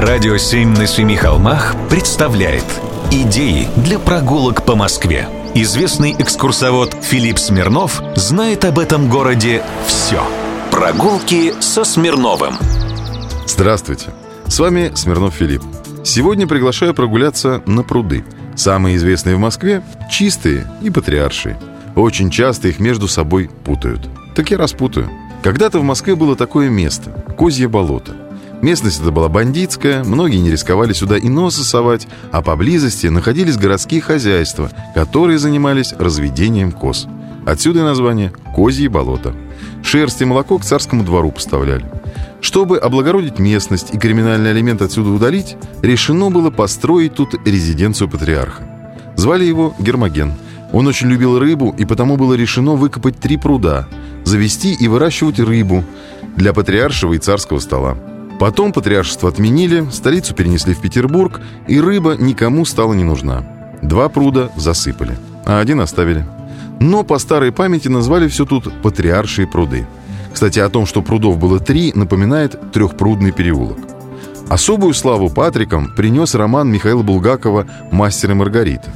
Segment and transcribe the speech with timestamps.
[0.00, 2.64] Радио «Семь на семи холмах» представляет
[3.10, 5.28] Идеи для прогулок по Москве.
[5.54, 10.22] Известный экскурсовод Филипп Смирнов знает об этом городе все.
[10.70, 12.54] Прогулки со Смирновым.
[13.46, 14.06] Здравствуйте,
[14.46, 15.62] с вами Смирнов Филипп.
[16.02, 18.24] Сегодня приглашаю прогуляться на пруды.
[18.56, 21.60] Самые известные в Москве– чистые и патриаршие.
[21.94, 24.08] Очень часто их между собой путают.
[24.34, 25.10] Так я распутаю.
[25.42, 28.29] Когда-то в Москве было такое место– Козье болото.
[28.62, 34.02] Местность эта была бандитская, многие не рисковали сюда и носа совать, а поблизости находились городские
[34.02, 37.06] хозяйства, которые занимались разведением коз.
[37.46, 39.34] Отсюда и название «Козье болото».
[39.82, 41.90] Шерсть и молоко к царскому двору поставляли.
[42.42, 48.62] Чтобы облагородить местность и криминальный элемент отсюда удалить, решено было построить тут резиденцию патриарха.
[49.16, 50.34] Звали его Гермоген.
[50.72, 53.88] Он очень любил рыбу, и потому было решено выкопать три пруда,
[54.24, 55.82] завести и выращивать рыбу
[56.36, 57.96] для патриаршего и царского стола.
[58.40, 63.44] Потом патриаршество отменили, столицу перенесли в Петербург, и рыба никому стала не нужна.
[63.82, 66.24] Два пруда засыпали, а один оставили.
[66.80, 69.86] Но по старой памяти назвали все тут патриаршие пруды.
[70.32, 73.76] Кстати, о том, что прудов было три, напоминает трехпрудный переулок.
[74.48, 78.90] Особую славу Патрикам принес роман Михаила Булгакова «Мастер и Маргарита».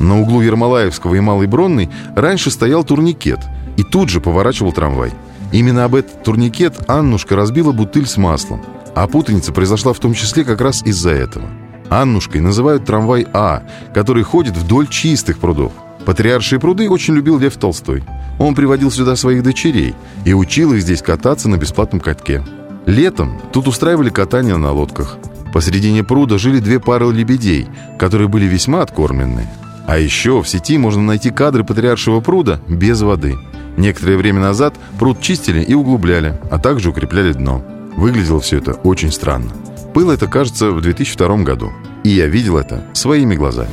[0.00, 3.40] На углу Ермолаевского и Малой Бронной раньше стоял турникет,
[3.76, 5.12] и тут же поворачивал трамвай.
[5.52, 8.64] Именно об этот турникет Аннушка разбила бутыль с маслом–
[8.96, 11.44] а путаница произошла в том числе как раз из-за этого.
[11.90, 15.72] Аннушкой называют трамвай А, который ходит вдоль чистых прудов.
[16.06, 18.02] Патриаршие пруды очень любил Лев Толстой.
[18.38, 22.42] Он приводил сюда своих дочерей и учил их здесь кататься на бесплатном катке.
[22.86, 25.18] Летом тут устраивали катание на лодках.
[25.52, 29.46] Посредине пруда жили две пары лебедей, которые были весьма откормленные.
[29.86, 33.36] А еще в сети можно найти кадры патриаршего пруда без воды.
[33.76, 37.62] Некоторое время назад пруд чистили и углубляли, а также укрепляли дно.
[37.96, 39.50] Выглядело все это очень странно.
[39.94, 41.72] Было это, кажется, в 2002 году.
[42.04, 43.70] И я видел это своими глазами.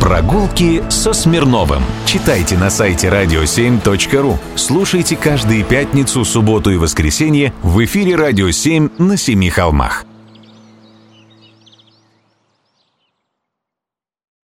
[0.00, 1.82] Прогулки со Смирновым.
[2.06, 4.38] Читайте на сайте radio7.ru.
[4.56, 10.04] Слушайте каждые пятницу, субботу и воскресенье в эфире «Радио 7» на Семи холмах.